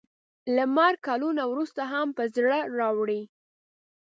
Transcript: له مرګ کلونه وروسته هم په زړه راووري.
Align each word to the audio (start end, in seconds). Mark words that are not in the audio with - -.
له 0.55 0.63
مرګ 0.75 0.99
کلونه 1.07 1.43
وروسته 1.51 1.81
هم 1.91 2.07
په 2.17 2.23
زړه 2.35 2.57
راووري. 2.77 3.21